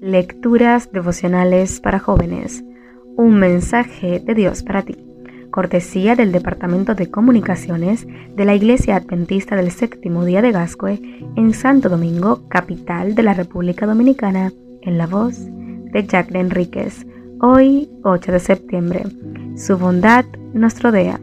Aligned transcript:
Lecturas 0.00 0.92
devocionales 0.92 1.80
para 1.80 1.98
jóvenes. 1.98 2.62
Un 3.16 3.34
mensaje 3.40 4.20
de 4.20 4.34
Dios 4.34 4.62
para 4.62 4.82
ti. 4.82 4.96
Cortesía 5.50 6.14
del 6.14 6.30
Departamento 6.30 6.94
de 6.94 7.10
Comunicaciones 7.10 8.06
de 8.36 8.44
la 8.44 8.54
Iglesia 8.54 8.94
Adventista 8.94 9.56
del 9.56 9.72
Séptimo 9.72 10.24
Día 10.24 10.40
de 10.40 10.52
Gascue 10.52 11.00
en 11.34 11.52
Santo 11.52 11.88
Domingo, 11.88 12.48
capital 12.48 13.16
de 13.16 13.24
la 13.24 13.34
República 13.34 13.86
Dominicana, 13.86 14.52
en 14.82 14.98
la 14.98 15.08
voz 15.08 15.36
de 15.46 16.06
Jacqueline 16.06 16.46
Enríquez. 16.46 17.04
Hoy, 17.40 17.90
8 18.04 18.30
de 18.30 18.38
septiembre. 18.38 19.02
Su 19.56 19.78
bondad 19.78 20.24
nos 20.52 20.80
rodea. 20.80 21.18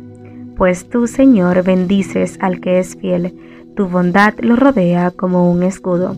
Pues 0.58 0.90
tú, 0.90 1.08
Señor, 1.08 1.64
bendices 1.64 2.38
al 2.42 2.60
que 2.60 2.80
es 2.80 2.98
fiel. 2.98 3.34
Tu 3.78 3.88
bondad 3.88 4.34
lo 4.40 4.58
rodea 4.58 5.12
como 5.12 5.50
un 5.50 5.64
escudo. 5.64 6.18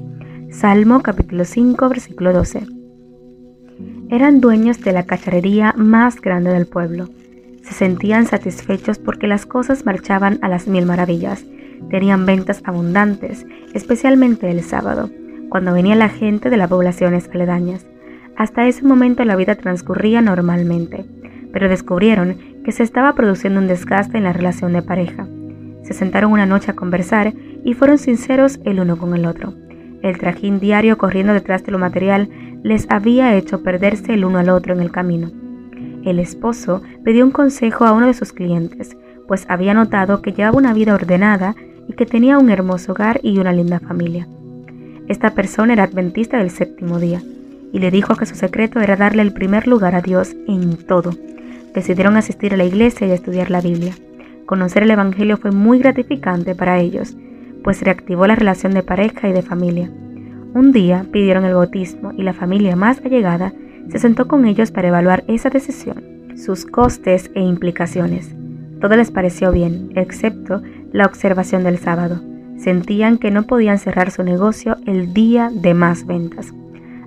Salmo 0.52 1.02
capítulo 1.02 1.44
5 1.44 1.90
versículo 1.90 2.32
12. 2.32 2.66
Eran 4.10 4.40
dueños 4.40 4.82
de 4.82 4.94
la 4.94 5.06
cacharrería 5.06 5.74
más 5.76 6.22
grande 6.22 6.52
del 6.52 6.66
pueblo. 6.66 7.10
Se 7.64 7.74
sentían 7.74 8.26
satisfechos 8.26 8.98
porque 8.98 9.28
las 9.28 9.46
cosas 9.46 9.86
marchaban 9.86 10.40
a 10.42 10.48
las 10.48 10.68
mil 10.68 10.86
maravillas. 10.86 11.46
Tenían 11.90 12.26
ventas 12.26 12.62
abundantes, 12.64 13.46
especialmente 13.74 14.50
el 14.50 14.64
sábado, 14.64 15.10
cuando 15.50 15.74
venía 15.74 15.96
la 15.96 16.10
gente 16.10 16.50
de 16.50 16.58
las 16.58 16.70
poblaciones 16.70 17.30
aledañas. 17.34 17.86
Hasta 18.38 18.68
ese 18.68 18.86
momento 18.86 19.26
la 19.26 19.36
vida 19.36 19.56
transcurría 19.56 20.22
normalmente, 20.22 21.06
pero 21.52 21.68
descubrieron 21.68 22.38
que 22.64 22.72
se 22.72 22.84
estaba 22.84 23.14
produciendo 23.16 23.60
un 23.60 23.68
desgaste 23.68 24.18
en 24.18 24.24
la 24.24 24.34
relación 24.34 24.74
de 24.74 24.82
pareja. 24.82 25.28
Se 25.84 25.94
sentaron 25.94 26.32
una 26.32 26.46
noche 26.46 26.72
a 26.72 26.76
conversar 26.76 27.34
y 27.66 27.74
fueron 27.74 27.98
sinceros 27.98 28.60
el 28.64 28.80
uno 28.80 28.98
con 28.98 29.14
el 29.14 29.26
otro. 29.26 29.54
El 30.02 30.18
trajín 30.18 30.60
diario 30.60 30.98
corriendo 30.98 31.34
detrás 31.34 31.64
de 31.64 31.72
lo 31.72 31.80
material 31.80 32.30
les 32.64 32.86
había 32.90 33.36
hecho 33.36 33.64
perderse 33.64 34.14
el 34.14 34.26
uno 34.26 34.40
al 34.40 34.50
otro 34.50 34.74
en 34.74 34.82
el 34.82 34.92
camino. 34.92 35.32
El 36.04 36.20
esposo 36.20 36.82
pidió 37.04 37.26
un 37.26 37.32
consejo 37.32 37.86
a 37.86 37.94
uno 37.94 38.08
de 38.08 38.14
sus 38.14 38.32
clientes, 38.32 38.96
pues 39.28 39.46
había 39.50 39.74
notado 39.74 40.22
que 40.22 40.32
llevaba 40.32 40.58
una 40.58 40.74
vida 40.74 40.94
ordenada 40.94 41.56
y 41.88 41.94
que 41.94 42.06
tenía 42.06 42.38
un 42.38 42.50
hermoso 42.50 42.92
hogar 42.92 43.20
y 43.24 43.40
una 43.40 43.52
linda 43.52 43.80
familia. 43.80 44.28
Esta 45.08 45.32
persona 45.32 45.74
era 45.74 45.84
adventista 45.84 46.38
del 46.38 46.50
séptimo 46.50 47.00
día 47.00 47.22
y 47.74 47.80
le 47.80 47.92
dijo 47.92 48.16
que 48.16 48.26
su 48.26 48.36
secreto 48.36 48.80
era 48.80 48.96
darle 48.96 49.22
el 49.22 49.34
primer 49.34 49.68
lugar 49.68 49.96
a 49.96 50.02
Dios 50.02 50.36
en 50.48 50.78
todo. 50.78 51.12
Decidieron 51.74 52.18
asistir 52.18 52.54
a 52.54 52.58
la 52.58 52.66
iglesia 52.66 53.08
y 53.08 53.12
estudiar 53.12 53.52
la 53.52 53.62
Biblia. 53.62 53.94
Conocer 54.46 54.84
el 54.84 54.92
Evangelio 54.92 55.38
fue 55.38 55.52
muy 55.52 55.80
gratificante 55.80 56.56
para 56.56 56.80
ellos 56.80 57.16
pues 57.68 57.82
reactivó 57.82 58.28
la 58.28 58.36
relación 58.36 58.74
de 58.74 58.82
pareja 58.82 59.28
y 59.28 59.34
de 59.34 59.42
familia. 59.42 59.92
Un 60.54 60.72
día 60.72 61.06
pidieron 61.12 61.44
el 61.44 61.54
bautismo 61.54 62.14
y 62.14 62.24
la 62.24 62.32
familia 62.32 62.78
más 62.78 63.02
allegada 63.04 63.52
se 63.90 64.00
sentó 64.00 64.30
con 64.30 64.46
ellos 64.46 64.72
para 64.72 64.88
evaluar 64.88 65.26
esa 65.28 65.50
decisión, 65.50 66.32
sus 66.38 66.66
costes 66.66 67.30
e 67.36 67.42
implicaciones. 67.42 68.34
Todo 68.80 68.96
les 68.96 69.12
pareció 69.12 69.52
bien, 69.52 69.92
excepto 69.96 70.62
la 70.94 71.08
observación 71.08 71.66
del 71.66 71.78
sábado. 71.78 72.22
Sentían 72.56 73.18
que 73.18 73.32
no 73.32 73.44
podían 73.44 73.80
cerrar 73.80 74.12
su 74.12 74.24
negocio 74.24 74.78
el 74.86 75.14
día 75.14 75.52
de 75.54 75.74
más 75.74 76.06
ventas. 76.06 76.54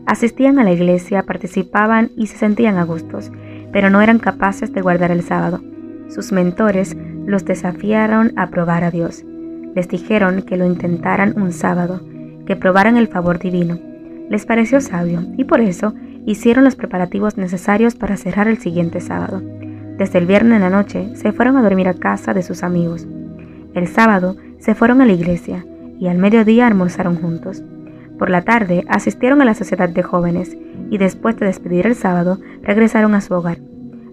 Asistían 0.05 0.59
a 0.59 0.65
la 0.65 0.73
iglesia, 0.73 1.23
participaban 1.23 2.11
y 2.19 2.27
se 2.27 2.37
sentían 2.37 2.77
a 2.77 2.85
gustos, 2.85 3.33
pero 3.73 3.89
no 3.89 4.03
eran 4.03 4.19
capaces 4.19 4.75
de 4.75 4.83
guardar 4.83 5.11
el 5.11 5.23
sábado. 5.23 5.63
Sus 6.11 6.33
mentores 6.33 6.99
los 7.25 7.47
desafiaron 7.47 8.35
a 8.37 8.51
probar 8.51 8.85
a 8.85 8.91
Dios. 8.91 9.25
Les 9.75 9.89
dijeron 9.89 10.43
que 10.43 10.57
lo 10.57 10.67
intentaran 10.67 11.41
un 11.41 11.53
sábado, 11.53 12.01
que 12.47 12.57
probaran 12.57 12.97
el 12.97 13.09
favor 13.09 13.39
divino. 13.39 13.79
Les 14.29 14.47
pareció 14.47 14.81
sabio 14.81 15.23
y 15.37 15.45
por 15.45 15.61
eso 15.61 15.95
hicieron 16.27 16.65
los 16.65 16.77
preparativos 16.77 17.37
necesarios 17.37 17.95
para 17.95 18.17
cerrar 18.17 18.49
el 18.49 18.59
siguiente 18.59 19.01
sábado. 19.01 19.43
Desde 19.97 20.19
el 20.19 20.27
viernes 20.27 20.57
en 20.57 20.63
la 20.63 20.71
noche 20.71 21.15
se 21.15 21.33
fueron 21.33 21.57
a 21.57 21.63
dormir 21.63 21.89
a 21.89 21.95
casa 21.95 22.33
de 22.33 22.43
sus 22.43 22.63
amigos. 22.63 23.07
El 23.75 23.87
sábado 23.87 24.37
se 24.59 24.75
fueron 24.75 25.01
a 25.01 25.07
la 25.07 25.13
iglesia 25.13 25.65
y 25.99 26.09
al 26.09 26.19
mediodía 26.19 26.67
almorzaron 26.67 27.17
juntos. 27.17 27.63
Por 28.19 28.31
la 28.31 28.43
tarde 28.43 28.85
asistieron 28.89 29.41
a 29.43 29.45
la 29.45 29.55
sociedad 29.55 29.89
de 29.89 30.03
jóvenes 30.03 30.57
y 30.91 30.99
después 30.99 31.37
de 31.37 31.47
despedir 31.47 31.87
el 31.87 31.95
sábado 31.95 32.39
regresaron 32.63 33.15
a 33.15 33.21
su 33.21 33.35
hogar. 33.35 33.59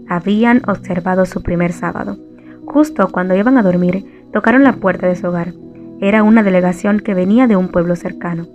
Habían 0.08 0.62
observado 0.68 1.26
su 1.26 1.42
primer 1.42 1.74
sábado. 1.74 2.18
Justo 2.66 3.10
cuando 3.10 3.36
iban 3.36 3.58
a 3.58 3.64
dormir, 3.64 4.17
tocaron 4.34 4.64
la 4.64 4.74
puerta 4.74 5.08
de 5.08 5.16
su 5.16 5.28
hogar. 5.28 5.54
Era 6.00 6.24
una 6.24 6.44
delegación 6.44 7.00
que 7.00 7.14
venía 7.14 7.48
de 7.48 7.56
un 7.56 7.70
pueblo 7.70 7.96
cercano. 7.96 8.48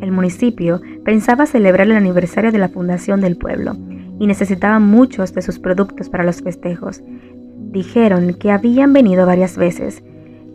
El 0.00 0.12
municipio 0.12 0.80
pensaba 1.04 1.46
celebrar 1.46 1.86
el 1.86 1.96
aniversario 1.96 2.52
de 2.52 2.58
la 2.58 2.68
fundación 2.68 3.20
del 3.20 3.36
pueblo 3.36 3.76
y 4.18 4.26
necesitaba 4.26 4.78
muchos 4.78 5.34
de 5.34 5.42
sus 5.42 5.58
productos 5.58 6.08
para 6.08 6.24
los 6.24 6.42
festejos. 6.42 7.02
Dijeron 7.70 8.34
que 8.34 8.50
habían 8.50 8.92
venido 8.92 9.26
varias 9.26 9.56
veces, 9.56 10.02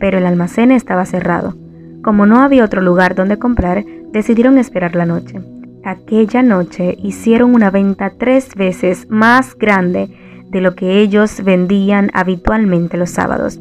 pero 0.00 0.18
el 0.18 0.26
almacén 0.26 0.72
estaba 0.72 1.04
cerrado. 1.06 1.56
Como 2.02 2.26
no 2.26 2.40
había 2.40 2.64
otro 2.64 2.82
lugar 2.82 3.14
donde 3.14 3.38
comprar, 3.38 3.84
decidieron 4.12 4.58
esperar 4.58 4.96
la 4.96 5.06
noche. 5.06 5.40
Aquella 5.84 6.42
noche 6.42 6.96
hicieron 7.02 7.54
una 7.54 7.70
venta 7.70 8.12
tres 8.18 8.54
veces 8.54 9.06
más 9.08 9.56
grande 9.56 10.10
de 10.48 10.60
lo 10.60 10.74
que 10.74 11.00
ellos 11.00 11.42
vendían 11.44 12.10
habitualmente 12.14 12.96
los 12.96 13.10
sábados. 13.10 13.60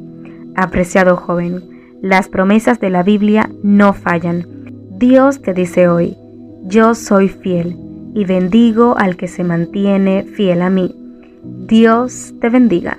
Apreciado 0.55 1.17
joven, 1.17 1.97
las 2.01 2.27
promesas 2.27 2.79
de 2.79 2.89
la 2.89 3.03
Biblia 3.03 3.49
no 3.63 3.93
fallan. 3.93 4.45
Dios 4.97 5.41
te 5.41 5.53
dice 5.53 5.87
hoy, 5.87 6.17
yo 6.63 6.95
soy 6.95 7.29
fiel 7.29 7.75
y 8.13 8.25
bendigo 8.25 8.97
al 8.97 9.15
que 9.15 9.27
se 9.27 9.43
mantiene 9.43 10.23
fiel 10.23 10.61
a 10.61 10.69
mí. 10.69 10.95
Dios 11.43 12.33
te 12.39 12.49
bendiga. 12.49 12.97